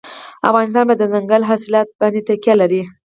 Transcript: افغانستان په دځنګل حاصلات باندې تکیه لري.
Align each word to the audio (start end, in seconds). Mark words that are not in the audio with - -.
افغانستان 0.49 0.83
په 0.87 0.95
دځنګل 1.01 1.41
حاصلات 1.49 1.87
باندې 1.99 2.19
تکیه 2.27 2.53
لري. 2.61 2.81